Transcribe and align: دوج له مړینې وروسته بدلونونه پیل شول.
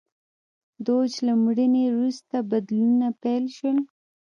دوج 0.85 1.11
له 1.27 1.33
مړینې 1.43 1.83
وروسته 1.89 2.35
بدلونونه 2.49 3.07
پیل 3.21 3.43
شول. 3.57 3.77